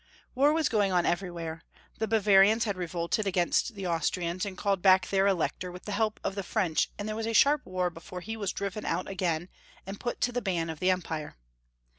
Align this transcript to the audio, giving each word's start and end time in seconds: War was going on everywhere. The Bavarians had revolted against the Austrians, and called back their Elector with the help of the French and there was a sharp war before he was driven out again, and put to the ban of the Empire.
War 0.33 0.51
was 0.51 0.67
going 0.67 0.91
on 0.91 1.05
everywhere. 1.05 1.61
The 1.99 2.07
Bavarians 2.07 2.63
had 2.63 2.75
revolted 2.75 3.27
against 3.27 3.75
the 3.75 3.85
Austrians, 3.85 4.47
and 4.47 4.57
called 4.57 4.81
back 4.81 5.07
their 5.07 5.27
Elector 5.27 5.71
with 5.71 5.83
the 5.85 5.91
help 5.91 6.19
of 6.23 6.33
the 6.33 6.41
French 6.41 6.89
and 6.97 7.07
there 7.07 7.15
was 7.15 7.27
a 7.27 7.33
sharp 7.33 7.67
war 7.67 7.91
before 7.91 8.21
he 8.21 8.35
was 8.35 8.51
driven 8.51 8.83
out 8.83 9.07
again, 9.07 9.47
and 9.85 9.99
put 9.99 10.19
to 10.21 10.31
the 10.31 10.41
ban 10.41 10.71
of 10.71 10.79
the 10.79 10.89
Empire. 10.89 11.35